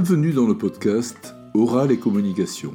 Bienvenue 0.00 0.32
dans 0.32 0.46
le 0.46 0.56
podcast 0.56 1.34
Oral 1.54 1.90
et 1.90 1.98
Communication. 1.98 2.74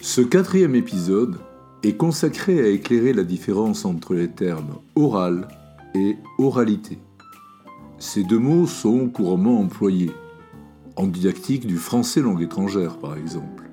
Ce 0.00 0.22
quatrième 0.22 0.74
épisode 0.74 1.38
est 1.82 1.98
consacré 1.98 2.58
à 2.58 2.68
éclairer 2.68 3.12
la 3.12 3.22
différence 3.22 3.84
entre 3.84 4.14
les 4.14 4.30
termes 4.30 4.78
oral 4.94 5.46
et 5.94 6.16
oralité. 6.38 6.96
Ces 7.98 8.24
deux 8.24 8.38
mots 8.38 8.66
sont 8.66 9.10
couramment 9.10 9.60
employés, 9.60 10.10
en 10.96 11.06
didactique 11.06 11.66
du 11.66 11.76
français 11.76 12.22
langue 12.22 12.40
étrangère 12.40 12.96
par 12.96 13.14
exemple. 13.18 13.64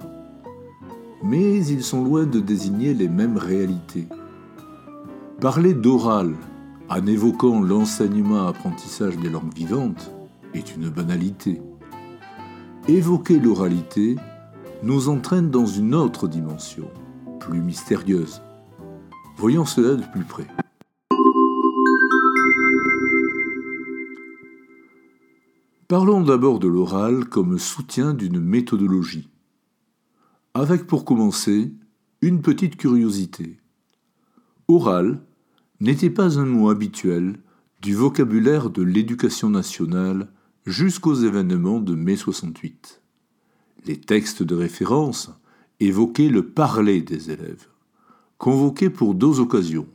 Mais 1.23 1.65
ils 1.65 1.83
sont 1.83 2.03
loin 2.03 2.25
de 2.25 2.41
désigner 2.41 2.93
les 2.93 3.07
mêmes 3.07 3.37
réalités. 3.37 4.09
Parler 5.39 5.73
d'oral 5.73 6.35
en 6.89 7.07
évoquant 7.07 7.61
l'enseignement-apprentissage 7.61 9.15
des 9.15 9.29
langues 9.29 9.55
vivantes 9.55 10.11
est 10.53 10.75
une 10.75 10.89
banalité. 10.89 11.61
Évoquer 12.89 13.37
l'oralité 13.37 14.15
nous 14.81 15.09
entraîne 15.09 15.51
dans 15.51 15.65
une 15.65 15.93
autre 15.93 16.25
dimension, 16.25 16.89
plus 17.37 17.61
mystérieuse. 17.61 18.41
Voyons 19.35 19.65
cela 19.65 19.95
de 19.95 20.03
plus 20.09 20.23
près. 20.23 20.47
Parlons 25.89 26.21
d'abord 26.21 26.59
de 26.59 26.69
l'oral 26.69 27.25
comme 27.25 27.59
soutien 27.59 28.13
d'une 28.13 28.39
méthodologie. 28.39 29.27
Avec 30.53 30.87
pour 30.87 31.03
commencer 31.03 31.73
une 32.21 32.41
petite 32.41 32.77
curiosité. 32.77 33.57
Oral 34.69 35.21
n'était 35.81 36.09
pas 36.09 36.39
un 36.39 36.45
mot 36.45 36.69
habituel 36.69 37.35
du 37.81 37.93
vocabulaire 37.93 38.69
de 38.69 38.81
l'éducation 38.81 39.49
nationale 39.49 40.29
jusqu'aux 40.67 41.15
événements 41.15 41.79
de 41.79 41.95
mai 41.95 42.17
68. 42.17 43.01
Les 43.85 43.97
textes 43.97 44.43
de 44.43 44.53
référence 44.53 45.31
évoquaient 45.79 46.27
le 46.27 46.45
parler 46.45 47.01
des 47.01 47.31
élèves, 47.31 47.67
convoqués 48.37 48.89
pour 48.89 49.15
deux 49.15 49.39
occasions. 49.39 49.87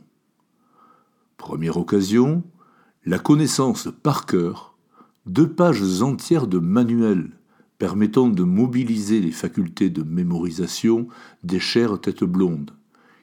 Première 1.37 1.77
occasion, 1.77 2.43
la 3.05 3.19
connaissance 3.19 3.89
par 4.03 4.25
cœur 4.25 4.75
deux 5.27 5.49
pages 5.49 6.01
entières 6.01 6.47
de 6.47 6.59
manuels 6.59 7.31
permettant 7.77 8.29
de 8.29 8.43
mobiliser 8.43 9.21
les 9.21 9.31
facultés 9.31 9.91
de 9.91 10.03
mémorisation 10.03 11.07
des 11.45 11.61
chères 11.61 12.01
têtes 12.01 12.25
blondes. 12.25 12.71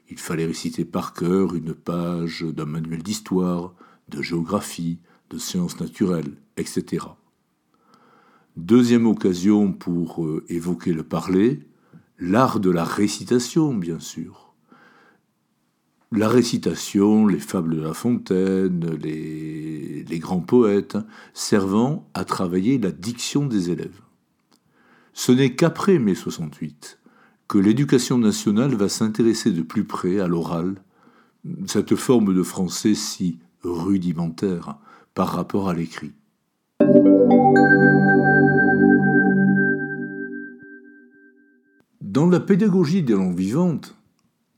Il 0.08 0.19
fallait 0.19 0.45
réciter 0.45 0.86
par 0.86 1.13
cœur 1.13 1.56
une 1.56 1.73
page 1.73 2.44
d'un 2.44 2.66
manuel 2.66 3.02
d'histoire, 3.02 3.73
de 4.08 4.22
géographie, 4.22 5.00
de 5.31 5.39
sciences 5.39 5.80
naturelles, 5.80 6.36
etc. 6.58 7.06
Deuxième 8.59 9.07
occasion 9.07 9.71
pour 9.71 10.25
euh, 10.25 10.43
évoquer 10.49 10.91
le 10.91 11.03
parler, 11.03 11.61
l'art 12.19 12.59
de 12.59 12.69
la 12.69 12.83
récitation, 12.83 13.73
bien 13.73 13.99
sûr 13.99 14.53
la 16.11 16.27
récitation, 16.27 17.27
les 17.27 17.39
fables 17.39 17.75
de 17.75 17.81
La 17.81 17.93
Fontaine, 17.93 18.97
les, 18.99 20.19
grands 20.19 20.39
poètes, 20.39 20.97
servant 21.33 22.09
à 22.16 22.25
travailler 22.25 22.79
la 22.79 22.91
diction 22.91 23.45
des 23.45 23.69
élèves. 23.69 24.01
Ce 25.13 25.31
n'est 25.31 25.55
qu'après 25.55 25.99
mai 25.99 26.16
68 26.16 26.97
que 27.47 27.59
l'éducation 27.59 28.17
nationale 28.17 28.73
va 28.73 28.89
s'intéresser 28.89 29.51
de 29.51 29.61
plus 29.61 29.83
près 29.83 30.19
à 30.19 30.27
l'oral, 30.27 30.81
cette 31.67 31.95
forme 31.95 32.34
de 32.34 32.44
français 32.44 32.95
si 32.95 33.38
rudimentaire 33.63 34.78
par 35.13 35.29
rapport 35.29 35.69
à 35.69 35.75
l'écrit. 35.75 36.13
Dans 42.09 42.25
la 42.25 42.40
pédagogie 42.40 43.03
des 43.03 43.14
langues 43.14 43.38
vivantes, 43.38 43.96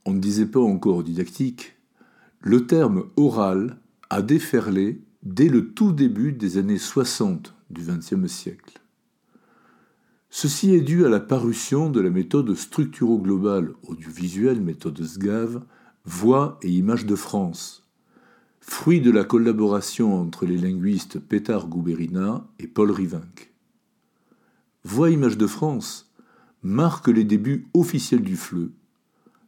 on 0.06 0.14
ne 0.14 0.20
disait 0.20 0.46
pas 0.46 0.58
encore 0.58 1.04
didactique, 1.04 1.76
le 2.40 2.66
terme 2.66 3.04
oral 3.16 3.76
a 4.08 4.22
déferlé 4.22 5.02
dès 5.22 5.50
le 5.50 5.68
tout 5.68 5.92
début 5.92 6.32
des 6.32 6.56
années 6.56 6.78
60 6.78 7.54
du 7.68 7.82
XXe 7.82 8.26
siècle. 8.26 8.80
Ceci 10.30 10.74
est 10.74 10.80
dû 10.80 11.04
à 11.04 11.10
la 11.10 11.20
parution 11.20 11.90
de 11.90 12.00
la 12.00 12.08
méthode 12.08 12.54
structuro-globale 12.54 13.74
audiovisuelle, 13.86 14.62
méthode 14.62 15.04
SGAV, 15.04 15.60
Voix 16.06 16.58
et 16.62 16.70
Images 16.70 17.04
de 17.04 17.16
France, 17.16 17.86
fruit 18.62 19.02
de 19.02 19.10
la 19.10 19.24
collaboration 19.24 20.18
entre 20.18 20.46
les 20.46 20.56
linguistes 20.56 21.18
Pétard 21.18 21.66
Gouberina 21.66 22.46
et 22.58 22.66
Paul 22.66 22.90
Rivinck. 22.90 23.52
Voix 24.84 25.10
Images 25.10 25.36
de 25.36 25.46
France 25.46 26.11
marque 26.62 27.08
les 27.08 27.24
débuts 27.24 27.68
officiels 27.74 28.22
du 28.22 28.36
FLE 28.36 28.70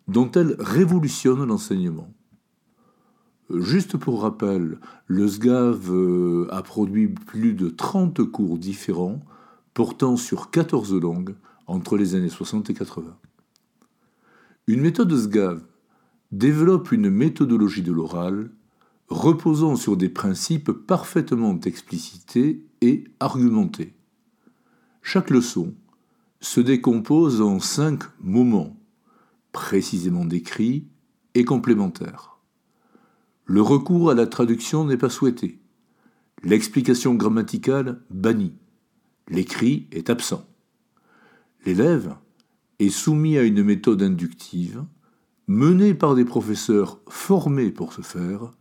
dont 0.08 0.30
elle 0.32 0.56
révolutionne 0.58 1.44
l'enseignement. 1.44 2.12
Juste 3.50 3.96
pour 3.96 4.22
rappel, 4.22 4.78
le 5.06 5.28
SGAV 5.28 5.90
euh, 5.90 6.48
a 6.50 6.62
produit 6.62 7.08
plus 7.08 7.54
de 7.54 7.68
30 7.68 8.22
cours 8.24 8.58
différents 8.58 9.22
portant 9.74 10.16
sur 10.16 10.50
14 10.50 10.94
langues 10.94 11.34
entre 11.66 11.96
les 11.96 12.14
années 12.14 12.28
60 12.28 12.70
et 12.70 12.74
80. 12.74 13.16
Une 14.66 14.80
méthode 14.80 15.14
SGAV 15.14 15.62
développe 16.32 16.90
une 16.92 17.10
méthodologie 17.10 17.82
de 17.82 17.92
l'oral 17.92 18.50
reposant 19.08 19.76
sur 19.76 19.96
des 19.96 20.08
principes 20.08 20.72
parfaitement 20.72 21.58
explicités 21.60 22.64
et 22.80 23.04
argumentés. 23.20 23.94
Chaque 25.02 25.28
leçon 25.28 25.74
se 26.44 26.60
décompose 26.60 27.40
en 27.40 27.58
cinq 27.58 28.02
moments 28.20 28.76
précisément 29.52 30.26
décrit 30.26 30.86
et 31.34 31.44
complémentaire. 31.44 32.38
Le 33.46 33.62
recours 33.62 34.10
à 34.10 34.14
la 34.14 34.26
traduction 34.26 34.84
n'est 34.84 34.98
pas 34.98 35.08
souhaité. 35.08 35.58
L'explication 36.42 37.14
grammaticale 37.14 38.02
bannie. 38.10 38.52
L'écrit 39.28 39.88
est 39.90 40.10
absent. 40.10 40.46
L'élève 41.64 42.14
est 42.78 42.90
soumis 42.90 43.38
à 43.38 43.42
une 43.42 43.62
méthode 43.62 44.02
inductive 44.02 44.84
menée 45.46 45.94
par 45.94 46.14
des 46.14 46.26
professeurs 46.26 47.00
formés 47.08 47.70
pour 47.70 47.94
ce 47.94 48.02
faire 48.02 48.52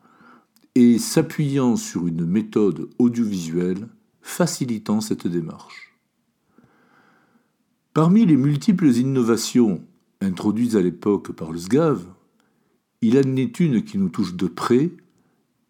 et 0.75 0.97
s'appuyant 0.99 1.75
sur 1.75 2.07
une 2.07 2.25
méthode 2.25 2.89
audiovisuelle 2.97 3.89
facilitant 4.21 5.01
cette 5.01 5.27
démarche. 5.27 5.92
Parmi 7.93 8.25
les 8.25 8.37
multiples 8.37 8.89
innovations 8.89 9.83
introduites 10.19 10.73
à 10.73 10.81
l'époque 10.81 11.31
par 11.31 11.51
le 11.51 11.59
SGAV, 11.59 12.03
il 13.03 13.19
en 13.19 13.35
est 13.35 13.59
une 13.59 13.83
qui 13.83 13.99
nous 13.99 14.09
touche 14.09 14.33
de 14.33 14.47
près 14.47 14.89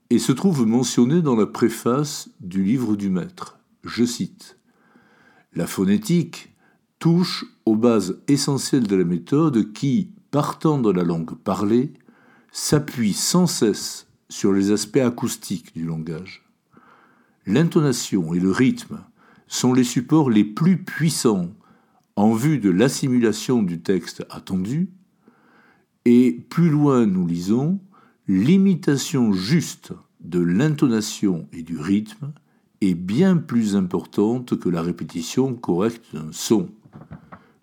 et 0.10 0.20
se 0.20 0.32
trouve 0.32 0.66
mentionnée 0.66 1.22
dans 1.22 1.36
la 1.36 1.48
préface 1.48 2.30
du 2.40 2.64
livre 2.64 2.96
du 2.96 3.10
maître. 3.10 3.60
Je 3.84 4.06
cite 4.06 4.58
La 5.54 5.68
phonétique 5.68 6.56
touche 6.98 7.44
aux 7.66 7.76
bases 7.76 8.22
essentielles 8.30 8.88
de 8.88 8.96
la 8.96 9.04
méthode 9.04 9.74
qui, 9.74 10.14
partant 10.32 10.78
de 10.78 10.92
la 10.92 11.04
langue 11.04 11.36
parlée, 11.36 11.92
s'appuie 12.54 13.12
sans 13.12 13.48
cesse 13.48 14.08
sur 14.30 14.54
les 14.54 14.72
aspects 14.72 14.96
acoustiques 14.96 15.74
du 15.76 15.84
langage. 15.84 16.46
L'intonation 17.46 18.34
et 18.34 18.40
le 18.40 18.52
rythme 18.52 19.02
sont 19.48 19.74
les 19.74 19.84
supports 19.84 20.30
les 20.30 20.46
plus 20.46 20.86
puissants 20.86 21.50
en 22.15 22.33
vue 22.33 22.60
de 22.60 22.69
l'assimilation 22.69 23.63
du 23.63 23.81
texte 23.81 24.25
attendu, 24.30 24.89
et 26.06 26.45
plus 26.50 26.69
loin 26.69 27.06
nous 27.06 27.25
lisons 27.25 27.80
l'imitation 28.27 29.33
juste 29.33 29.94
de 30.21 30.39
l'intonation 30.39 31.48
et 31.51 31.63
du 31.63 31.77
rythme 31.77 32.33
est 32.81 32.95
bien 32.95 33.38
plus 33.38 33.75
importante 33.75 34.57
que 34.60 34.69
la 34.69 34.81
répétition 34.81 35.54
correcte 35.54 36.13
d'un 36.13 36.31
son. 36.31 36.69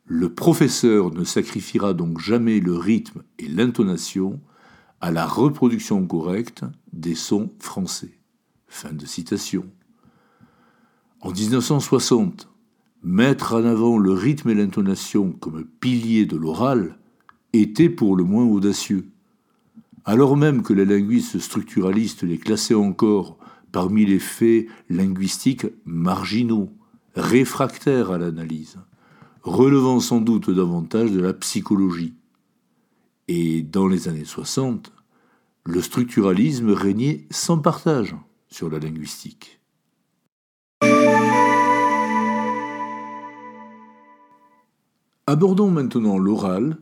Le 0.07 0.33
professeur 0.33 1.13
ne 1.13 1.25
sacrifiera 1.25 1.95
donc 1.95 2.19
jamais 2.19 2.61
le 2.61 2.75
rythme 2.75 3.23
et 3.39 3.47
l'intonation 3.47 4.41
à 5.01 5.11
la 5.11 5.27
reproduction 5.27 6.07
correcte 6.07 6.65
des 6.93 7.15
sons 7.15 7.51
français. 7.59 8.19
Fin 8.67 8.93
de 8.93 9.07
citation. 9.07 9.65
En 11.21 11.33
1960, 11.33 12.49
Mettre 13.03 13.55
en 13.55 13.65
avant 13.65 13.97
le 13.97 14.13
rythme 14.13 14.51
et 14.51 14.55
l'intonation 14.55 15.33
comme 15.33 15.65
pilier 15.65 16.27
de 16.27 16.37
l'oral 16.37 16.99
était 17.55 17.89
pour 17.89 18.15
le 18.15 18.25
moins 18.25 18.45
audacieux. 18.45 19.09
Alors 20.05 20.37
même 20.37 20.63
que 20.63 20.75
les 20.75 20.85
linguistes 20.85 21.39
structuralistes 21.39 22.23
les 22.23 22.37
classaient 22.37 22.75
encore 22.75 23.39
parmi 23.73 24.05
les 24.05 24.19
faits 24.19 24.67
linguistiques 24.89 25.67
marginaux, 25.85 26.71
réfractaires 27.15 28.11
à 28.11 28.19
l'analyse, 28.19 28.79
relevant 29.43 30.01
sans 30.01 30.21
doute 30.21 30.51
davantage 30.51 31.11
de 31.11 31.21
la 31.21 31.33
psychologie. 31.33 32.15
Et 33.29 33.63
dans 33.63 33.87
les 33.87 34.09
années 34.09 34.25
60, 34.25 34.93
le 35.65 35.81
structuralisme 35.81 36.71
régnait 36.71 37.27
sans 37.31 37.59
partage 37.59 38.17
sur 38.49 38.69
la 38.69 38.79
linguistique. 38.79 39.60
Abordons 45.33 45.71
maintenant 45.71 46.19
l'oral 46.19 46.77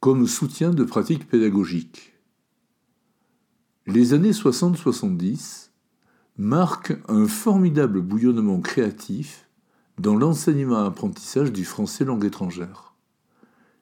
comme 0.00 0.26
soutien 0.26 0.70
de 0.70 0.84
pratiques 0.84 1.28
pédagogiques. 1.28 2.14
Les 3.86 4.14
années 4.14 4.30
60-70 4.30 5.68
marquent 6.38 6.98
un 7.08 7.26
formidable 7.26 8.00
bouillonnement 8.00 8.58
créatif 8.60 9.50
dans 9.98 10.16
l'enseignement-apprentissage 10.16 11.52
du 11.52 11.66
français 11.66 12.06
langue 12.06 12.24
étrangère. 12.24 12.94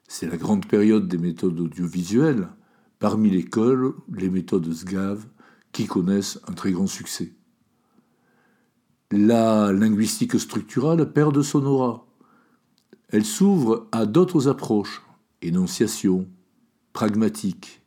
C'est 0.09 0.27
la 0.27 0.35
grande 0.35 0.65
période 0.65 1.07
des 1.07 1.17
méthodes 1.17 1.57
audiovisuelles, 1.57 2.49
parmi 2.99 3.29
lesquelles 3.29 3.93
les 4.13 4.29
méthodes 4.29 4.69
SGAV, 4.69 5.27
qui 5.71 5.85
connaissent 5.85 6.41
un 6.45 6.51
très 6.51 6.73
grand 6.73 6.87
succès. 6.87 7.31
La 9.11 9.71
linguistique 9.71 10.37
structurale 10.37 11.13
perd 11.13 11.33
de 11.33 11.41
son 11.41 11.65
aura. 11.65 12.08
Elle 13.11 13.25
s'ouvre 13.25 13.87
à 13.91 14.05
d'autres 14.05 14.47
approches, 14.49 15.01
énonciation, 15.41 16.27
pragmatique. 16.93 17.81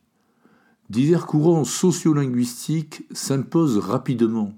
Divers 0.89 1.25
courants 1.27 1.63
sociolinguistiques 1.63 3.05
s'imposent 3.11 3.77
rapidement, 3.77 4.53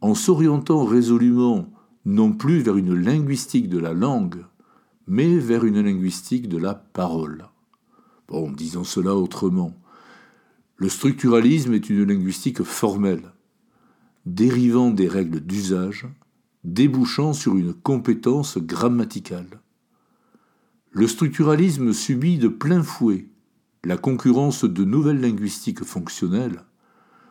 en 0.00 0.14
s'orientant 0.14 0.86
résolument 0.86 1.68
non 2.06 2.32
plus 2.32 2.60
vers 2.60 2.78
une 2.78 2.94
linguistique 2.94 3.68
de 3.68 3.78
la 3.78 3.92
langue, 3.92 4.44
mais 5.06 5.36
vers 5.36 5.64
une 5.64 5.82
linguistique 5.82 6.48
de 6.48 6.56
la 6.56 6.74
parole. 6.74 7.44
Bon, 8.28 8.50
disons 8.50 8.84
cela 8.84 9.14
autrement. 9.14 9.74
Le 10.76 10.88
structuralisme 10.88 11.74
est 11.74 11.90
une 11.90 12.04
linguistique 12.04 12.62
formelle, 12.62 13.32
dérivant 14.24 14.90
des 14.90 15.06
règles 15.06 15.40
d'usage, 15.40 16.08
débouchant 16.64 17.34
sur 17.34 17.56
une 17.56 17.74
compétence 17.74 18.56
grammaticale. 18.56 19.61
Le 20.94 21.06
structuralisme 21.06 21.94
subit 21.94 22.36
de 22.36 22.48
plein 22.48 22.82
fouet 22.82 23.26
la 23.82 23.96
concurrence 23.96 24.64
de 24.64 24.84
nouvelles 24.84 25.22
linguistiques 25.22 25.84
fonctionnelles, 25.84 26.64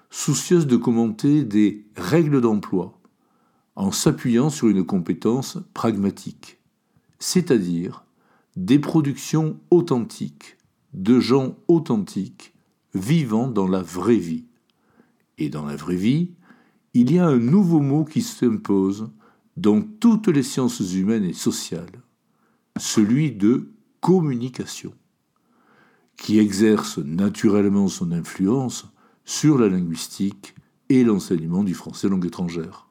soucieuses 0.10 0.66
de 0.66 0.78
commenter 0.78 1.44
des 1.44 1.86
règles 1.96 2.42
d'emploi, 2.42 3.00
en 3.76 3.92
s'appuyant 3.92 4.50
sur 4.50 4.68
une 4.68 4.84
compétence 4.84 5.60
pragmatique, 5.76 6.60
c'est-à-dire 7.20 8.04
des 8.56 8.80
productions 8.80 9.60
authentiques, 9.70 10.58
de 10.96 11.20
gens 11.20 11.56
authentiques, 11.68 12.56
vivant 12.96 13.48
dans 13.48 13.68
la 13.68 13.84
vraie 13.84 14.16
vie. 14.16 14.46
Et 15.38 15.50
dans 15.50 15.66
la 15.66 15.76
vraie 15.76 15.96
vie, 15.96 16.32
il 16.96 17.12
y 17.12 17.20
a 17.20 17.28
un 17.28 17.38
nouveau 17.38 17.80
mot 17.80 18.06
qui 18.06 18.24
s'impose 18.24 19.12
dans 19.56 19.82
toutes 19.82 20.30
les 20.30 20.44
sciences 20.44 20.80
humaines 20.96 21.26
et 21.26 21.34
sociales, 21.34 22.02
celui 22.82 23.32
de 23.32 23.70
communication, 24.00 24.94
qui 26.18 26.40
exerce 26.40 26.98
naturellement 26.98 27.88
son 27.88 28.12
influence 28.12 28.88
sur 29.24 29.60
la 29.60 29.70
linguistique 29.70 30.56
et 30.90 31.04
l'enseignement 31.04 31.64
du 31.64 31.76
français 31.76 32.10
langue 32.10 32.26
étrangère. 32.26 32.88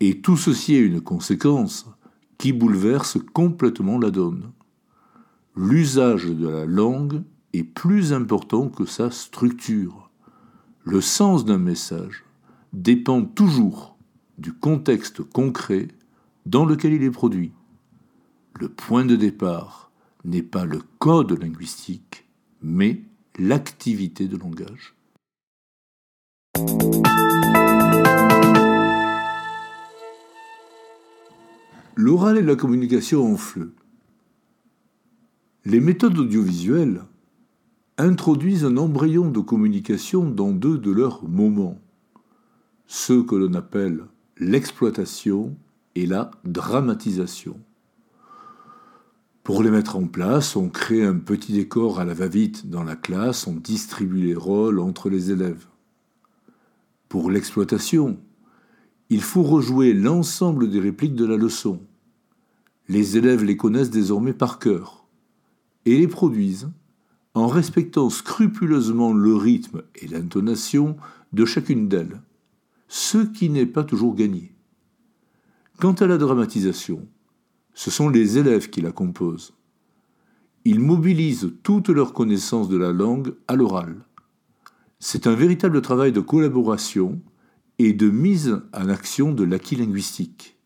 Et 0.00 0.22
tout 0.22 0.38
ceci 0.38 0.74
a 0.74 0.80
une 0.80 1.02
conséquence 1.02 1.86
qui 2.38 2.54
bouleverse 2.54 3.18
complètement 3.34 3.98
la 3.98 4.10
donne. 4.10 4.52
L'usage 5.54 6.24
de 6.24 6.48
la 6.48 6.64
langue 6.64 7.22
est 7.52 7.64
plus 7.64 8.14
important 8.14 8.70
que 8.70 8.86
sa 8.86 9.10
structure. 9.10 10.10
Le 10.84 11.02
sens 11.02 11.44
d'un 11.44 11.58
message 11.58 12.24
dépend 12.72 13.22
toujours 13.22 13.98
du 14.38 14.54
contexte 14.54 15.22
concret 15.22 15.88
dans 16.46 16.64
lequel 16.64 16.94
il 16.94 17.02
est 17.02 17.10
produit. 17.10 17.52
Le 18.60 18.68
point 18.68 19.04
de 19.04 19.14
départ 19.14 19.92
n'est 20.24 20.42
pas 20.42 20.64
le 20.64 20.80
code 20.98 21.40
linguistique, 21.40 22.28
mais 22.60 23.02
l'activité 23.38 24.26
de 24.26 24.36
langage. 24.36 24.96
L'oral 31.94 32.38
et 32.38 32.42
la 32.42 32.56
communication 32.56 33.32
en 33.32 33.36
fleu. 33.36 33.74
Les 35.64 35.78
méthodes 35.78 36.18
audiovisuelles 36.18 37.04
introduisent 37.96 38.64
un 38.64 38.76
embryon 38.76 39.30
de 39.30 39.38
communication 39.38 40.28
dans 40.28 40.50
deux 40.50 40.78
de 40.78 40.90
leurs 40.90 41.22
moments, 41.28 41.80
ceux 42.88 43.22
que 43.22 43.36
l'on 43.36 43.54
appelle 43.54 44.06
l'exploitation 44.36 45.56
et 45.94 46.06
la 46.06 46.32
dramatisation. 46.44 47.60
Pour 49.48 49.62
les 49.62 49.70
mettre 49.70 49.96
en 49.96 50.06
place, 50.06 50.56
on 50.56 50.68
crée 50.68 51.02
un 51.02 51.14
petit 51.14 51.54
décor 51.54 52.00
à 52.00 52.04
la 52.04 52.12
va-vite 52.12 52.68
dans 52.68 52.84
la 52.84 52.96
classe, 52.96 53.46
on 53.46 53.54
distribue 53.54 54.20
les 54.20 54.34
rôles 54.34 54.78
entre 54.78 55.08
les 55.08 55.30
élèves. 55.30 55.64
Pour 57.08 57.30
l'exploitation, 57.30 58.20
il 59.08 59.22
faut 59.22 59.42
rejouer 59.42 59.94
l'ensemble 59.94 60.68
des 60.68 60.80
répliques 60.80 61.14
de 61.14 61.24
la 61.24 61.38
leçon. 61.38 61.80
Les 62.90 63.16
élèves 63.16 63.42
les 63.42 63.56
connaissent 63.56 63.88
désormais 63.88 64.34
par 64.34 64.58
cœur 64.58 65.06
et 65.86 65.96
les 65.96 66.08
produisent 66.08 66.68
en 67.32 67.46
respectant 67.46 68.10
scrupuleusement 68.10 69.14
le 69.14 69.34
rythme 69.34 69.80
et 69.94 70.08
l'intonation 70.08 70.98
de 71.32 71.46
chacune 71.46 71.88
d'elles, 71.88 72.20
ce 72.86 73.16
qui 73.16 73.48
n'est 73.48 73.64
pas 73.64 73.84
toujours 73.84 74.14
gagné. 74.14 74.52
Quant 75.80 75.94
à 75.94 76.06
la 76.06 76.18
dramatisation, 76.18 77.08
ce 77.78 77.92
sont 77.92 78.08
les 78.08 78.38
élèves 78.38 78.70
qui 78.70 78.80
la 78.80 78.90
composent. 78.90 79.52
Ils 80.64 80.80
mobilisent 80.80 81.52
toute 81.62 81.90
leur 81.90 82.12
connaissance 82.12 82.68
de 82.68 82.76
la 82.76 82.90
langue 82.90 83.34
à 83.46 83.54
l'oral. 83.54 84.04
C'est 84.98 85.28
un 85.28 85.34
véritable 85.36 85.80
travail 85.80 86.10
de 86.10 86.18
collaboration 86.18 87.22
et 87.78 87.92
de 87.92 88.10
mise 88.10 88.60
en 88.72 88.88
action 88.88 89.32
de 89.32 89.44
l'acquis 89.44 89.76
linguistique. 89.76 90.58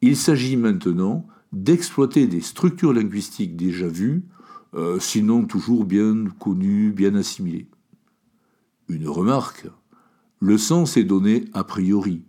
Il 0.00 0.16
s'agit 0.16 0.56
maintenant 0.56 1.28
d'exploiter 1.52 2.26
des 2.26 2.40
structures 2.40 2.92
linguistiques 2.92 3.54
déjà 3.54 3.86
vues, 3.86 4.24
euh, 4.74 4.98
sinon 4.98 5.44
toujours 5.44 5.84
bien 5.84 6.24
connues, 6.40 6.90
bien 6.90 7.14
assimilées. 7.14 7.68
Une 8.88 9.08
remarque, 9.08 9.68
le 10.40 10.58
sens 10.58 10.96
est 10.96 11.04
donné 11.04 11.44
a 11.52 11.62
priori. 11.62 12.24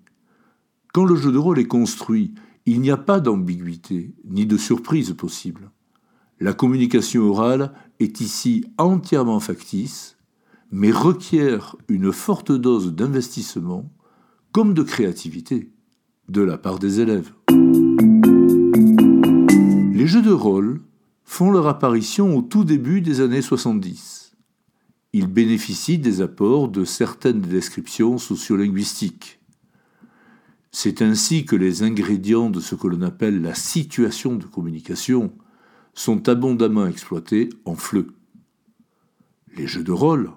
Quand 0.93 1.05
le 1.05 1.15
jeu 1.15 1.31
de 1.31 1.39
rôle 1.39 1.57
est 1.57 1.65
construit, 1.65 2.35
il 2.67 2.81
n'y 2.81 2.91
a 2.91 2.97
pas 2.97 3.21
d'ambiguïté 3.21 4.13
ni 4.25 4.45
de 4.45 4.57
surprise 4.57 5.13
possible. 5.13 5.71
La 6.41 6.53
communication 6.53 7.23
orale 7.23 7.73
est 8.01 8.19
ici 8.19 8.65
entièrement 8.77 9.39
factice, 9.39 10.17
mais 10.69 10.91
requiert 10.91 11.77
une 11.87 12.11
forte 12.11 12.51
dose 12.51 12.93
d'investissement 12.93 13.89
comme 14.51 14.73
de 14.73 14.83
créativité 14.83 15.71
de 16.27 16.41
la 16.41 16.57
part 16.57 16.77
des 16.77 16.99
élèves. 16.99 17.31
Les 19.93 20.05
jeux 20.05 20.21
de 20.21 20.31
rôle 20.31 20.81
font 21.23 21.51
leur 21.51 21.67
apparition 21.67 22.35
au 22.37 22.41
tout 22.41 22.65
début 22.65 22.99
des 22.99 23.21
années 23.21 23.41
70. 23.41 24.35
Ils 25.13 25.27
bénéficient 25.27 25.99
des 25.99 26.19
apports 26.19 26.67
de 26.67 26.83
certaines 26.83 27.41
descriptions 27.41 28.17
sociolinguistiques. 28.17 29.36
C'est 30.79 31.01
ainsi 31.01 31.43
que 31.43 31.55
les 31.55 31.81
ingrédients 31.81 32.51
de 32.51 32.59
ce 32.59 32.75
que 32.75 32.85
l'on 32.85 33.01
appelle 33.01 33.41
la 33.41 33.55
situation 33.55 34.35
de 34.35 34.45
communication 34.45 35.33
sont 35.95 36.29
abondamment 36.29 36.85
exploités 36.85 37.49
en 37.65 37.73
fleu. 37.73 38.09
Les 39.55 39.65
jeux 39.65 39.83
de 39.83 39.91
rôle 39.91 40.29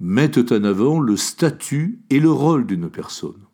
mettent 0.00 0.50
en 0.50 0.64
avant 0.64 0.98
le 0.98 1.16
statut 1.16 2.00
et 2.10 2.18
le 2.18 2.32
rôle 2.32 2.66
d'une 2.66 2.90
personne. 2.90 3.46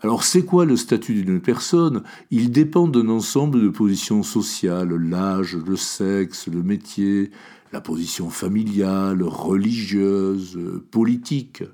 Alors 0.00 0.22
c'est 0.22 0.44
quoi 0.44 0.64
le 0.64 0.76
statut 0.76 1.14
d'une 1.14 1.40
personne? 1.40 2.04
Il 2.30 2.52
dépend 2.52 2.86
d'un 2.86 3.08
ensemble 3.08 3.60
de 3.60 3.68
positions 3.68 4.22
sociales, 4.22 4.94
l'âge, 4.94 5.56
le 5.56 5.74
sexe, 5.74 6.46
le 6.46 6.62
métier, 6.62 7.32
la 7.72 7.80
position 7.80 8.30
familiale, 8.30 9.24
religieuse, 9.24 10.56
politique. 10.92 11.64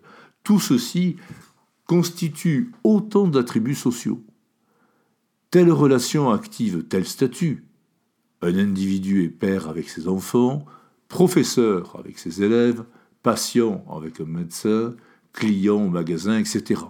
Tout 0.42 0.58
ceci 0.58 1.16
constitue 1.92 2.72
autant 2.84 3.28
d'attributs 3.28 3.74
sociaux. 3.74 4.24
Telle 5.50 5.70
relation 5.70 6.30
active 6.30 6.84
tel 6.88 7.04
statut. 7.04 7.66
Un 8.40 8.56
individu 8.56 9.24
est 9.24 9.28
père 9.28 9.68
avec 9.68 9.90
ses 9.90 10.08
enfants, 10.08 10.64
professeur 11.08 11.94
avec 11.98 12.18
ses 12.18 12.42
élèves, 12.42 12.82
patient 13.22 13.84
avec 13.94 14.22
un 14.22 14.24
médecin, 14.24 14.94
client 15.34 15.84
au 15.84 15.90
magasin, 15.90 16.38
etc. 16.38 16.80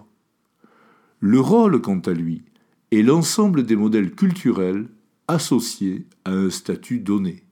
Le 1.19 1.41
rôle, 1.41 1.81
quant 1.81 1.99
à 1.99 2.13
lui, 2.13 2.43
est 2.91 3.01
l'ensemble 3.01 3.65
des 3.65 3.75
modèles 3.75 4.15
culturels 4.15 4.87
associés 5.27 6.07
à 6.23 6.31
un 6.31 6.49
statut 6.49 7.01
donné. 7.01 7.43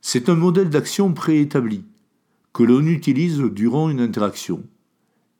C'est 0.00 0.30
un 0.30 0.34
modèle 0.34 0.70
d'action 0.70 1.12
préétabli 1.12 1.84
que 2.54 2.62
l'on 2.62 2.86
utilise 2.86 3.38
durant 3.38 3.90
une 3.90 4.00
interaction 4.00 4.64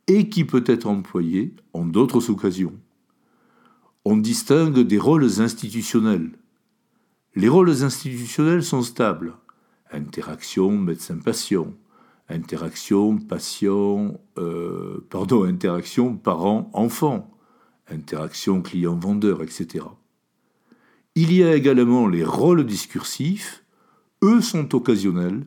et 0.08 0.28
qui 0.28 0.44
peut 0.44 0.64
être 0.66 0.86
employé 0.86 1.54
en 1.74 1.84
d'autres 1.84 2.30
occasions. 2.30 2.74
On 4.04 4.16
distingue 4.16 4.80
des 4.80 4.98
rôles 4.98 5.40
institutionnels. 5.40 6.32
Les 7.36 7.48
rôles 7.48 7.70
institutionnels 7.82 8.64
sont 8.64 8.82
stables. 8.82 9.34
Interaction 9.92 10.72
médecin-patient, 10.72 11.72
interaction 12.28 13.18
patient, 13.18 14.18
euh, 14.38 15.06
pardon, 15.10 15.44
interaction 15.44 16.16
parent-enfant, 16.16 17.30
interaction 17.90 18.62
client-vendeur, 18.62 19.42
etc. 19.42 19.84
Il 21.14 21.32
y 21.32 21.42
a 21.42 21.54
également 21.54 22.06
les 22.06 22.24
rôles 22.24 22.64
discursifs, 22.64 23.64
eux 24.22 24.40
sont 24.40 24.74
occasionnels 24.74 25.46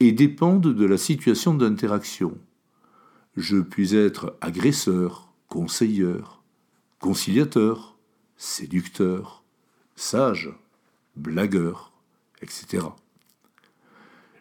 et 0.00 0.12
dépendent 0.12 0.74
de 0.74 0.84
la 0.84 0.98
situation 0.98 1.54
d'interaction. 1.54 2.36
Je 3.36 3.56
puis 3.56 3.94
être 3.94 4.36
agresseur, 4.40 5.32
conseilleur, 5.48 6.42
conciliateur, 6.98 7.96
séducteur, 8.36 9.42
sage, 9.96 10.50
blagueur, 11.16 11.92
etc. 12.42 12.86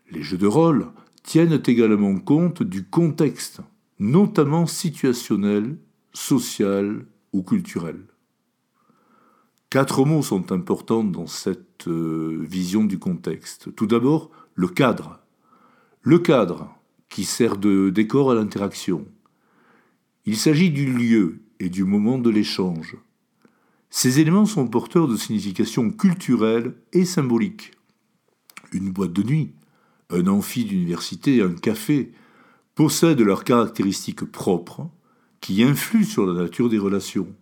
Les 0.10 0.24
jeux 0.24 0.38
de 0.38 0.48
rôle 0.48 0.92
tiennent 1.24 1.62
également 1.66 2.20
compte 2.20 2.64
du 2.64 2.86
contexte, 2.86 3.62
notamment 4.00 4.66
situationnel, 4.66 5.78
social 6.14 7.06
ou 7.32 7.44
culturel. 7.44 8.02
Quatre 9.70 10.04
mots 10.04 10.22
sont 10.22 10.52
importants 10.52 11.06
dans 11.06 11.28
cette 11.28 11.88
euh, 11.88 12.40
vision 12.42 12.84
du 12.84 13.00
contexte. 13.00 13.74
Tout 13.74 13.88
d'abord, 13.88 14.30
le 14.54 14.68
cadre. 14.68 15.22
Le 16.02 16.20
cadre 16.20 16.76
qui 17.12 17.26
sert 17.26 17.58
de 17.58 17.90
décor 17.90 18.32
à 18.32 18.36
l'interaction. 18.36 19.06
Il 20.26 20.38
s'agit 20.38 20.72
du 20.72 20.92
lieu 20.92 21.42
et 21.60 21.70
du 21.70 21.84
moment 21.84 22.18
de 22.18 22.30
l'échange. 22.30 22.96
Ces 23.90 24.20
éléments 24.20 24.46
sont 24.46 24.68
porteurs 24.68 25.10
de 25.10 25.18
signification 25.18 25.92
culturelle 25.92 26.74
et 26.94 27.04
symbolique. 27.04 27.74
Une 28.72 28.92
boîte 28.92 29.12
de 29.12 29.24
nuit, 29.24 29.52
un 30.10 30.26
amphi 30.28 30.64
d'université, 30.64 31.42
un 31.42 31.54
café 31.54 32.14
possèdent 32.76 33.20
leurs 33.20 33.44
caractéristiques 33.44 34.24
propres 34.24 34.90
qui 35.42 35.64
influent 35.64 36.06
sur 36.06 36.26
la 36.26 36.42
nature 36.42 36.70
des 36.70 36.80
relations. 36.80 37.36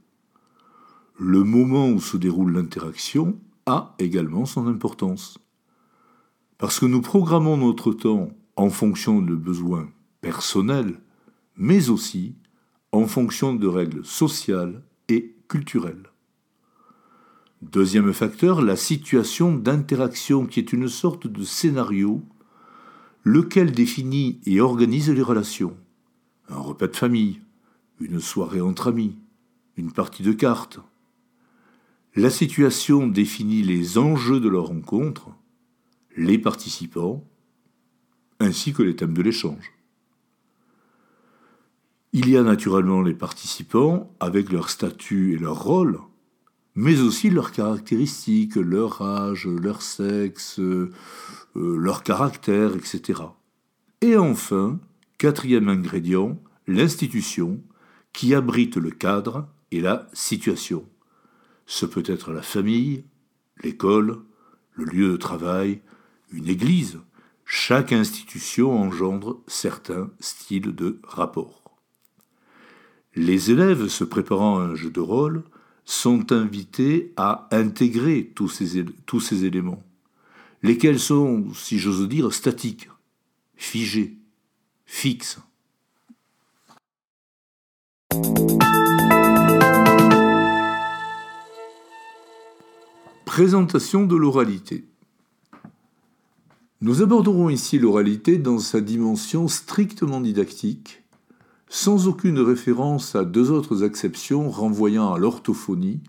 Le 1.19 1.43
moment 1.43 1.89
où 1.89 2.01
se 2.01 2.17
déroule 2.17 2.53
l'interaction 2.53 3.39
a 3.67 3.93
également 3.99 4.45
son 4.45 4.65
importance. 4.65 5.37
Parce 6.57 6.79
que 6.79 6.87
nous 6.87 7.01
programmons 7.01 7.57
notre 7.57 7.93
temps 7.93 8.31
en 8.59 8.69
fonction 8.69 9.21
de 9.21 9.35
besoins 9.35 9.89
personnels, 10.19 10.99
mais 11.55 11.89
aussi 11.89 12.35
en 12.91 13.07
fonction 13.07 13.55
de 13.55 13.67
règles 13.67 14.03
sociales 14.03 14.83
et 15.07 15.33
culturelles. 15.47 16.09
Deuxième 17.61 18.11
facteur, 18.11 18.61
la 18.61 18.75
situation 18.75 19.55
d'interaction 19.55 20.45
qui 20.45 20.59
est 20.59 20.73
une 20.73 20.89
sorte 20.89 21.25
de 21.25 21.41
scénario 21.43 22.21
lequel 23.23 23.71
définit 23.71 24.41
et 24.45 24.59
organise 24.59 25.09
les 25.09 25.21
relations. 25.21 25.77
Un 26.49 26.59
repas 26.59 26.87
de 26.87 26.97
famille, 26.97 27.39
une 28.01 28.19
soirée 28.19 28.59
entre 28.59 28.89
amis, 28.89 29.15
une 29.77 29.93
partie 29.93 30.23
de 30.23 30.33
cartes. 30.33 30.81
La 32.13 32.29
situation 32.29 33.07
définit 33.07 33.61
les 33.61 33.97
enjeux 33.97 34.41
de 34.41 34.49
leur 34.49 34.65
rencontre, 34.65 35.29
les 36.17 36.37
participants, 36.37 37.23
ainsi 38.39 38.73
que 38.73 38.83
les 38.83 38.95
thèmes 38.95 39.13
de 39.13 39.21
l'échange. 39.21 39.71
Il 42.11 42.29
y 42.29 42.37
a 42.37 42.43
naturellement 42.43 43.01
les 43.01 43.13
participants 43.13 44.15
avec 44.19 44.51
leur 44.51 44.69
statut 44.69 45.33
et 45.33 45.37
leur 45.37 45.61
rôle, 45.61 45.99
mais 46.75 47.01
aussi 47.01 47.29
leurs 47.29 47.51
caractéristiques, 47.51 48.55
leur 48.55 49.01
âge, 49.01 49.47
leur 49.47 49.81
sexe, 49.81 50.59
euh, 50.59 50.91
leur 51.55 52.03
caractère, 52.03 52.75
etc. 52.75 53.21
Et 54.01 54.17
enfin, 54.17 54.79
quatrième 55.17 55.69
ingrédient, 55.69 56.41
l'institution 56.67 57.61
qui 58.13 58.33
abrite 58.33 58.77
le 58.77 58.91
cadre 58.91 59.47
et 59.71 59.81
la 59.81 60.07
situation. 60.13 60.87
Ce 61.65 61.85
peut 61.85 62.03
être 62.05 62.31
la 62.31 62.41
famille, 62.41 63.03
l'école, 63.63 64.21
le 64.73 64.85
lieu 64.85 65.11
de 65.11 65.17
travail, 65.17 65.81
une 66.31 66.47
église. 66.47 66.99
Chaque 67.51 67.93
institution 67.93 68.79
engendre 68.79 69.41
certains 69.47 70.11
styles 70.19 70.75
de 70.75 70.99
rapport. 71.03 71.63
Les 73.15 73.49
élèves 73.49 73.87
se 73.87 74.03
préparant 74.03 74.59
à 74.59 74.65
un 74.65 74.75
jeu 74.75 74.91
de 74.91 74.99
rôle 74.99 75.43
sont 75.83 76.31
invités 76.31 77.11
à 77.17 77.47
intégrer 77.49 78.31
tous 78.35 78.49
ces, 78.49 79.45
éléments, 79.45 79.83
lesquels 80.61 80.99
sont, 80.99 81.51
si 81.55 81.79
j'ose 81.79 82.07
dire, 82.07 82.31
statiques, 82.31 82.87
figés, 83.55 84.19
fixes. 84.85 85.39
Présentation 93.25 94.05
de 94.05 94.15
l'oralité. 94.15 94.85
Nous 96.81 97.01
aborderons 97.01 97.49
ici 97.49 97.77
l'oralité 97.77 98.37
dans 98.37 98.57
sa 98.57 98.79
dimension 98.79 99.49
strictement 99.49 100.21
didactique, 100.21 101.03
sans 101.67 102.07
aucune 102.07 102.39
référence 102.39 103.17
à 103.17 103.25
deux 103.25 103.51
autres 103.51 103.83
exceptions 103.83 104.49
renvoyant 104.49 105.13
à 105.13 105.19
l'orthophonie 105.19 105.99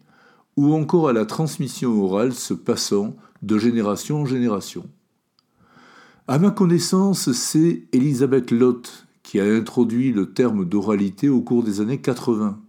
ou 0.57 0.73
encore 0.73 1.09
à 1.09 1.13
la 1.13 1.27
transmission 1.27 2.01
orale 2.05 2.33
se 2.33 2.55
passant 2.55 3.17
de 3.43 3.59
génération 3.59 4.21
en 4.21 4.27
génération. 4.27 4.89
À 6.29 6.39
ma 6.39 6.53
connaissance, 6.53 7.33
c'est 7.33 7.83
Elisabeth 7.91 8.53
Lott 8.53 9.09
qui 9.25 9.41
a 9.41 9.45
introduit 9.45 10.13
le 10.13 10.33
terme 10.33 10.65
d'oralité 10.65 11.29
au 11.29 11.41
cours 11.41 11.65
des 11.65 11.81
années 11.81 12.01
80. 12.01 12.61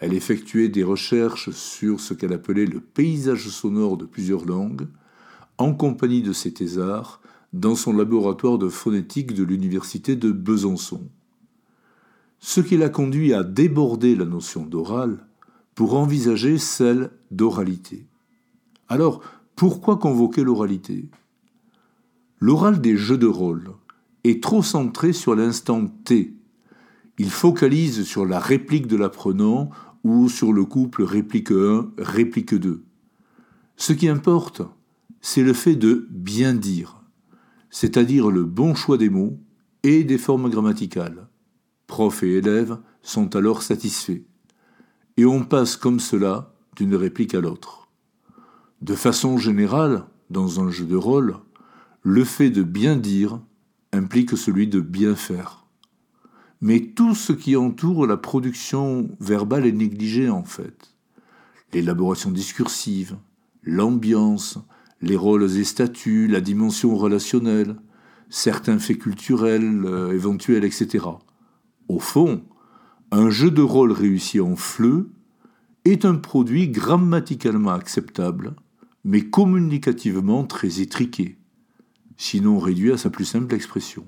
Elle 0.00 0.12
effectuait 0.12 0.68
des 0.68 0.84
recherches 0.84 1.48
sur 1.52 1.98
ce 1.98 2.12
qu'elle 2.12 2.34
appelait 2.34 2.66
le 2.66 2.80
paysage 2.80 3.48
sonore 3.48 3.96
de 3.96 4.04
plusieurs 4.04 4.44
langues, 4.44 4.86
en 5.56 5.72
compagnie 5.72 6.20
de 6.20 6.34
ses 6.34 6.52
thésards, 6.52 7.21
dans 7.52 7.74
son 7.74 7.92
laboratoire 7.92 8.58
de 8.58 8.68
phonétique 8.68 9.34
de 9.34 9.44
l'université 9.44 10.16
de 10.16 10.32
Besançon 10.32 11.08
ce 12.42 12.60
qui 12.60 12.76
l'a 12.76 12.88
conduit 12.88 13.32
à 13.32 13.44
déborder 13.44 14.16
la 14.16 14.24
notion 14.24 14.66
d'oral 14.66 15.24
pour 15.76 15.94
envisager 15.94 16.58
celle 16.58 17.10
d'oralité. 17.30 18.04
Alors, 18.88 19.22
pourquoi 19.54 19.96
convoquer 19.96 20.42
l'oralité? 20.42 21.08
L'oral 22.40 22.80
des 22.80 22.96
jeux 22.96 23.16
de 23.16 23.28
rôle 23.28 23.70
est 24.24 24.42
trop 24.42 24.62
centré 24.62 25.12
sur 25.12 25.36
l'instant 25.36 25.86
T. 26.04 26.34
Il 27.16 27.30
focalise 27.30 28.02
sur 28.02 28.26
la 28.26 28.40
réplique 28.40 28.88
de 28.88 28.96
l'apprenant 28.96 29.70
ou 30.02 30.28
sur 30.28 30.52
le 30.52 30.64
couple 30.64 31.04
réplique 31.04 31.52
1, 31.52 31.92
réplique 31.96 32.56
2. 32.56 32.82
Ce 33.76 33.92
qui 33.92 34.08
importe, 34.08 34.62
c'est 35.20 35.44
le 35.44 35.52
fait 35.52 35.76
de 35.76 36.08
bien 36.10 36.54
dire, 36.54 37.01
c'est-à-dire 37.72 38.30
le 38.30 38.44
bon 38.44 38.76
choix 38.76 38.98
des 38.98 39.08
mots 39.08 39.40
et 39.82 40.04
des 40.04 40.18
formes 40.18 40.48
grammaticales. 40.50 41.26
Prof 41.88 42.22
et 42.22 42.36
élèves 42.36 42.78
sont 43.00 43.34
alors 43.34 43.62
satisfaits. 43.62 44.22
Et 45.16 45.24
on 45.24 45.42
passe 45.42 45.76
comme 45.76 45.98
cela 45.98 46.54
d'une 46.76 46.94
réplique 46.94 47.34
à 47.34 47.40
l'autre. 47.40 47.88
De 48.82 48.94
façon 48.94 49.38
générale, 49.38 50.04
dans 50.30 50.60
un 50.60 50.70
jeu 50.70 50.84
de 50.84 50.96
rôle, 50.96 51.36
le 52.02 52.24
fait 52.24 52.50
de 52.50 52.62
bien 52.62 52.96
dire 52.96 53.40
implique 53.92 54.36
celui 54.36 54.68
de 54.68 54.80
bien 54.80 55.16
faire. 55.16 55.64
Mais 56.60 56.80
tout 56.80 57.14
ce 57.14 57.32
qui 57.32 57.56
entoure 57.56 58.06
la 58.06 58.16
production 58.16 59.08
verbale 59.18 59.66
est 59.66 59.72
négligé 59.72 60.28
en 60.28 60.44
fait. 60.44 60.94
L'élaboration 61.72 62.30
discursive, 62.30 63.16
l'ambiance, 63.62 64.58
les 65.02 65.16
rôles 65.16 65.50
et 65.58 65.64
statuts, 65.64 66.28
la 66.28 66.40
dimension 66.40 66.96
relationnelle, 66.96 67.76
certains 68.30 68.78
faits 68.78 68.98
culturels 68.98 69.82
euh, 69.84 70.12
éventuels, 70.12 70.64
etc. 70.64 71.04
Au 71.88 71.98
fond, 71.98 72.42
un 73.10 73.28
jeu 73.28 73.50
de 73.50 73.62
rôle 73.62 73.92
réussi 73.92 74.40
en 74.40 74.56
fleu 74.56 75.10
est 75.84 76.04
un 76.04 76.14
produit 76.14 76.68
grammaticalement 76.68 77.72
acceptable, 77.72 78.54
mais 79.04 79.22
communicativement 79.22 80.44
très 80.44 80.80
étriqué, 80.80 81.36
sinon 82.16 82.58
réduit 82.58 82.92
à 82.92 82.96
sa 82.96 83.10
plus 83.10 83.24
simple 83.24 83.54
expression. 83.54 84.06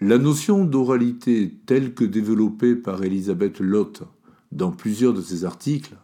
La 0.00 0.18
notion 0.18 0.64
d'oralité 0.64 1.54
telle 1.66 1.94
que 1.94 2.04
développée 2.04 2.74
par 2.74 3.04
Elisabeth 3.04 3.60
Lott 3.60 4.02
dans 4.50 4.72
plusieurs 4.72 5.14
de 5.14 5.22
ses 5.22 5.44
articles 5.44 5.94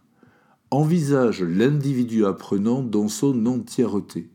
envisage 0.71 1.43
l'individu 1.43 2.25
apprenant 2.25 2.83
dans 2.83 3.09
son 3.09 3.45
entièreté. 3.47 4.31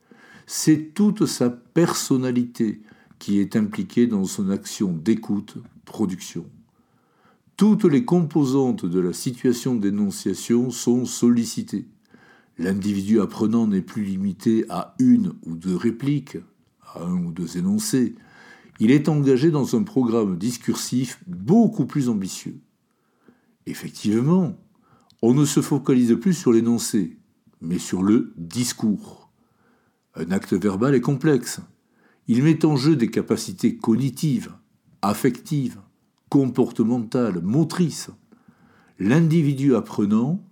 C'est 0.46 0.92
toute 0.94 1.26
sa 1.26 1.50
personnalité 1.50 2.80
qui 3.18 3.38
est 3.38 3.56
impliqué 3.56 4.06
dans 4.06 4.24
son 4.24 4.50
action 4.50 4.92
d'écoute, 4.92 5.56
production. 5.84 6.46
Toutes 7.56 7.84
les 7.84 8.04
composantes 8.04 8.84
de 8.84 9.00
la 9.00 9.12
situation 9.12 9.76
d'énonciation 9.76 10.70
sont 10.70 11.06
sollicitées. 11.06 11.86
L'individu 12.58 13.20
apprenant 13.20 13.66
n'est 13.66 13.80
plus 13.80 14.04
limité 14.04 14.66
à 14.68 14.94
une 14.98 15.32
ou 15.46 15.54
deux 15.54 15.76
répliques, 15.76 16.36
à 16.94 17.02
un 17.02 17.24
ou 17.24 17.32
deux 17.32 17.58
énoncés. 17.58 18.14
Il 18.80 18.90
est 18.90 19.08
engagé 19.08 19.50
dans 19.50 19.76
un 19.76 19.82
programme 19.82 20.38
discursif 20.38 21.22
beaucoup 21.26 21.86
plus 21.86 22.08
ambitieux. 22.08 22.58
Effectivement, 23.66 24.56
on 25.22 25.34
ne 25.34 25.44
se 25.44 25.60
focalise 25.60 26.16
plus 26.20 26.34
sur 26.34 26.52
l'énoncé, 26.52 27.18
mais 27.60 27.78
sur 27.78 28.02
le 28.02 28.32
discours. 28.36 29.30
Un 30.16 30.30
acte 30.30 30.52
verbal 30.52 30.94
est 30.94 31.00
complexe. 31.00 31.60
Il 32.28 32.42
met 32.42 32.64
en 32.64 32.76
jeu 32.76 32.96
des 32.96 33.10
capacités 33.10 33.76
cognitives, 33.76 34.52
affectives, 35.02 35.80
comportementales, 36.28 37.40
motrices. 37.42 38.10
L'individu 38.98 39.74
apprenant 39.74 40.42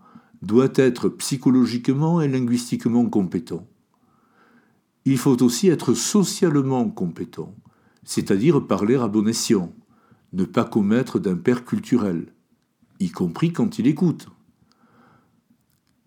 doit 0.43 0.73
être 0.75 1.09
psychologiquement 1.09 2.21
et 2.21 2.29
linguistiquement 2.29 3.07
compétent. 3.07 3.67
Il 5.05 5.19
faut 5.19 5.43
aussi 5.43 5.69
être 5.69 5.95
socialement 5.95 6.89
compétent, 6.89 7.55
c'est-à-dire 8.05 8.67
parler 8.67 8.97
à 8.97 9.09
bon 9.09 9.27
escient, 9.27 9.73
ne 10.33 10.45
pas 10.45 10.65
commettre 10.65 11.19
d'impair 11.19 11.65
culturel, 11.65 12.33
y 13.01 13.11
compris 13.11 13.53
quand 13.53 13.79
il 13.79 13.87
écoute. 13.87 14.29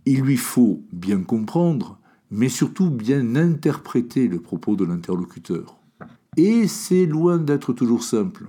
Il 0.05 0.21
lui 0.21 0.37
faut 0.37 0.83
bien 0.93 1.21
comprendre, 1.21 1.99
mais 2.31 2.49
surtout 2.49 2.89
bien 2.89 3.35
interpréter 3.35 4.27
le 4.27 4.39
propos 4.39 4.75
de 4.75 4.85
l'interlocuteur. 4.85 5.77
Et 6.37 6.67
c'est 6.67 7.05
loin 7.05 7.37
d'être 7.37 7.73
toujours 7.73 8.03
simple, 8.03 8.47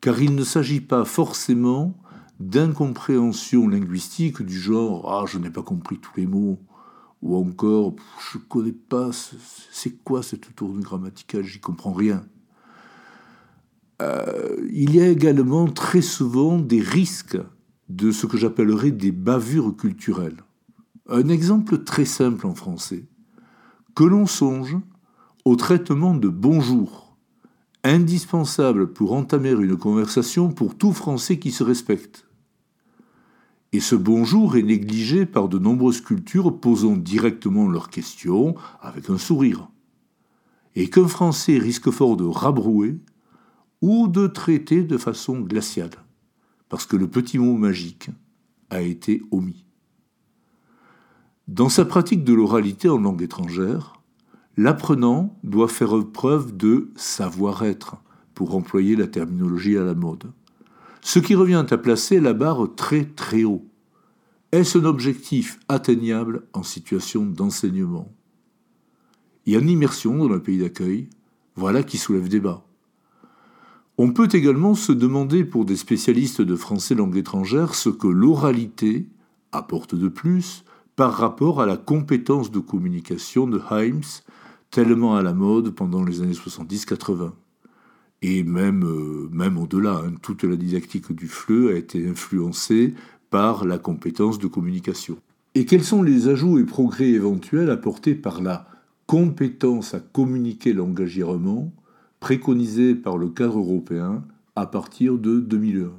car 0.00 0.20
il 0.20 0.34
ne 0.34 0.44
s'agit 0.44 0.80
pas 0.80 1.04
forcément 1.04 1.96
d'incompréhension 2.40 3.68
linguistique 3.68 4.42
du 4.42 4.58
genre 4.58 5.12
Ah, 5.12 5.24
je 5.26 5.38
n'ai 5.38 5.50
pas 5.50 5.62
compris 5.62 5.98
tous 5.98 6.12
les 6.16 6.26
mots, 6.26 6.58
ou 7.22 7.36
encore 7.36 7.94
Je 8.32 8.38
ne 8.38 8.42
connais 8.44 8.72
pas, 8.72 9.10
c'est 9.70 10.02
quoi 10.04 10.22
cette 10.22 10.54
tournure 10.54 10.82
grammaticale, 10.82 11.44
j'y 11.44 11.60
comprends 11.60 11.92
rien. 11.92 12.24
Euh, 14.00 14.56
il 14.70 14.94
y 14.94 15.00
a 15.00 15.08
également 15.08 15.66
très 15.66 16.02
souvent 16.02 16.58
des 16.58 16.80
risques 16.80 17.38
de 17.88 18.12
ce 18.12 18.26
que 18.26 18.36
j'appellerais 18.36 18.90
des 18.90 19.12
bavures 19.12 19.76
culturelles. 19.76 20.36
Un 21.08 21.28
exemple 21.28 21.82
très 21.84 22.04
simple 22.04 22.46
en 22.46 22.54
français. 22.54 23.06
Que 23.94 24.04
l'on 24.04 24.26
songe 24.26 24.76
au 25.44 25.56
traitement 25.56 26.14
de 26.14 26.28
bonjour, 26.28 27.16
indispensable 27.82 28.92
pour 28.92 29.14
entamer 29.14 29.50
une 29.50 29.76
conversation 29.76 30.50
pour 30.50 30.76
tout 30.76 30.92
Français 30.92 31.38
qui 31.38 31.50
se 31.50 31.64
respecte. 31.64 32.27
Et 33.72 33.80
ce 33.80 33.94
bonjour 33.94 34.56
est 34.56 34.62
négligé 34.62 35.26
par 35.26 35.48
de 35.48 35.58
nombreuses 35.58 36.00
cultures 36.00 36.58
posant 36.58 36.96
directement 36.96 37.68
leurs 37.68 37.90
questions 37.90 38.54
avec 38.80 39.10
un 39.10 39.18
sourire. 39.18 39.68
Et 40.74 40.88
qu'un 40.88 41.06
Français 41.06 41.58
risque 41.58 41.90
fort 41.90 42.16
de 42.16 42.24
rabrouer 42.24 42.98
ou 43.82 44.08
de 44.08 44.26
traiter 44.26 44.84
de 44.84 44.96
façon 44.96 45.40
glaciale, 45.40 45.90
parce 46.70 46.86
que 46.86 46.96
le 46.96 47.08
petit 47.08 47.38
mot 47.38 47.58
magique 47.58 48.08
a 48.70 48.80
été 48.80 49.22
omis. 49.30 49.66
Dans 51.46 51.68
sa 51.68 51.84
pratique 51.84 52.24
de 52.24 52.32
l'oralité 52.32 52.88
en 52.88 52.98
langue 52.98 53.22
étrangère, 53.22 54.00
l'apprenant 54.56 55.38
doit 55.44 55.68
faire 55.68 56.06
preuve 56.06 56.56
de 56.56 56.90
savoir-être, 56.96 57.96
pour 58.34 58.54
employer 58.54 58.94
la 58.94 59.08
terminologie 59.08 59.76
à 59.76 59.82
la 59.82 59.94
mode 59.94 60.30
ce 61.08 61.18
qui 61.18 61.34
revient 61.34 61.64
à 61.70 61.78
placer 61.78 62.20
la 62.20 62.34
barre 62.34 62.74
très 62.76 63.06
très 63.06 63.42
haut. 63.42 63.64
Est-ce 64.52 64.76
un 64.76 64.84
objectif 64.84 65.58
atteignable 65.66 66.42
en 66.52 66.62
situation 66.62 67.24
d'enseignement? 67.24 68.12
A 69.46 69.52
une 69.52 69.70
immersion 69.70 70.18
dans 70.18 70.28
le 70.28 70.42
pays 70.42 70.58
d'accueil, 70.58 71.08
voilà 71.56 71.82
qui 71.82 71.96
soulève 71.96 72.28
débat. 72.28 72.62
On 73.96 74.12
peut 74.12 74.28
également 74.30 74.74
se 74.74 74.92
demander 74.92 75.46
pour 75.46 75.64
des 75.64 75.76
spécialistes 75.76 76.42
de 76.42 76.56
français 76.56 76.94
langue 76.94 77.16
étrangère 77.16 77.74
ce 77.74 77.88
que 77.88 78.06
l'oralité 78.06 79.08
apporte 79.50 79.94
de 79.94 80.08
plus 80.08 80.62
par 80.94 81.14
rapport 81.14 81.62
à 81.62 81.64
la 81.64 81.78
compétence 81.78 82.50
de 82.50 82.58
communication 82.58 83.46
de 83.46 83.62
Himes, 83.70 84.02
tellement 84.70 85.16
à 85.16 85.22
la 85.22 85.32
mode 85.32 85.70
pendant 85.70 86.04
les 86.04 86.20
années 86.20 86.34
70-80 86.34 87.32
et 88.22 88.42
même, 88.42 88.84
euh, 88.84 89.56
au-delà. 89.56 90.02
Hein, 90.04 90.14
toute 90.22 90.44
la 90.44 90.56
didactique 90.56 91.12
du 91.12 91.28
FLE 91.28 91.68
a 91.72 91.76
été 91.76 92.08
influencée 92.08 92.94
par 93.30 93.64
la 93.64 93.78
compétence 93.78 94.38
de 94.38 94.46
communication. 94.46 95.18
Et 95.54 95.64
quels 95.66 95.84
sont 95.84 96.02
les 96.02 96.28
ajouts 96.28 96.58
et 96.58 96.64
progrès 96.64 97.08
éventuels 97.08 97.70
apportés 97.70 98.14
par 98.14 98.42
la 98.42 98.66
compétence 99.06 99.94
à 99.94 100.00
communiquer 100.00 100.72
langagièrement 100.72 101.72
préconisée 102.20 102.94
par 102.94 103.16
le 103.16 103.28
cadre 103.28 103.58
européen 103.58 104.24
à 104.54 104.66
partir 104.66 105.18
de 105.18 105.40
2001 105.40 105.92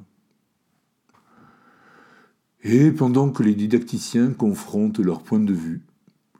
Et 2.63 2.91
pendant 2.91 3.29
que 3.29 3.41
les 3.41 3.55
didacticiens 3.55 4.31
confrontent 4.31 4.99
leurs 4.99 5.23
points 5.23 5.39
de 5.39 5.53
vue, 5.53 5.81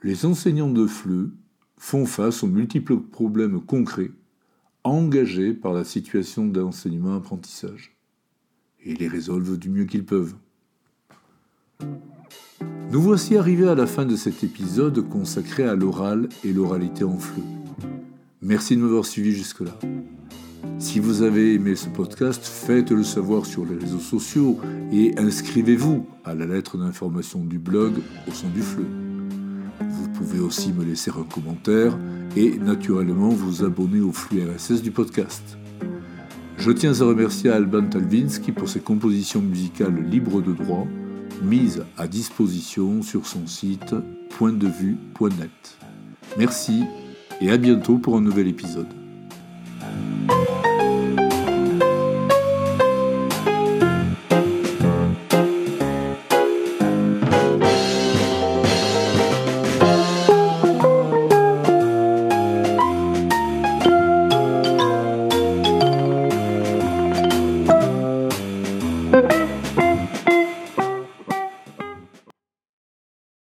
les 0.04 0.26
enseignants 0.26 0.72
de 0.72 0.86
FLE 0.86 1.32
font 1.78 2.06
face 2.06 2.44
aux 2.44 2.48
multiples 2.48 2.98
problèmes 2.98 3.62
concrets 3.62 4.12
engagés 4.84 5.54
par 5.54 5.74
la 5.74 5.84
situation 5.84 6.46
d'enseignement-apprentissage 6.46 7.96
et 8.84 8.94
les 8.94 9.08
résolvent 9.08 9.58
du 9.58 9.70
mieux 9.70 9.86
qu'ils 9.86 10.06
peuvent. 10.06 10.36
Nous 12.92 13.02
voici 13.02 13.38
arrivés 13.38 13.68
à 13.68 13.76
la 13.76 13.86
fin 13.86 14.06
de 14.06 14.16
cet 14.16 14.44
épisode 14.44 15.08
consacré 15.10 15.64
à 15.64 15.76
l'oral 15.76 16.28
et 16.44 16.54
l'oralité 16.54 17.04
en 17.04 17.18
fleu. 17.18 17.44
Merci 18.42 18.76
de 18.76 18.82
m'avoir 18.82 19.06
suivi 19.06 19.32
jusque-là. 19.32 19.78
Si 20.80 21.00
vous 21.00 21.22
avez 21.22 21.54
aimé 21.54 21.76
ce 21.76 21.90
podcast, 21.90 22.44
faites-le 22.46 23.04
savoir 23.04 23.46
sur 23.46 23.66
les 23.66 23.76
réseaux 23.76 24.00
sociaux 24.00 24.58
et 24.92 25.14
inscrivez-vous 25.18 26.08
à 26.24 26.34
la 26.34 26.46
lettre 26.46 26.78
d'information 26.78 27.44
du 27.44 27.60
blog 27.60 27.94
au 28.28 28.32
son 28.32 28.50
du 28.50 28.62
fleu. 28.62 29.09
Pouvez 30.20 30.42
aussi 30.42 30.74
me 30.74 30.84
laisser 30.84 31.12
un 31.12 31.24
commentaire 31.24 31.98
et 32.36 32.58
naturellement 32.58 33.30
vous 33.30 33.64
abonner 33.64 34.02
au 34.02 34.12
flux 34.12 34.42
RSS 34.44 34.82
du 34.82 34.92
podcast. 34.92 35.58
Je 36.58 36.72
tiens 36.72 36.92
à 37.00 37.06
remercier 37.06 37.50
Alban 37.50 37.88
Talvinski 37.88 38.52
pour 38.52 38.68
ses 38.68 38.82
compositions 38.82 39.42
musicales 39.42 39.96
libres 40.04 40.42
de 40.42 40.52
droit, 40.52 40.86
mises 41.42 41.86
à 41.98 42.06
disposition 42.06 43.02
sur 43.02 43.26
son 43.26 43.48
site 43.48 43.96
pointdevue.net. 44.38 45.78
Merci 46.38 46.84
et 47.40 47.50
à 47.50 47.56
bientôt 47.56 47.98
pour 47.98 48.18
un 48.18 48.22
nouvel 48.22 48.50
épisode. 48.50 48.99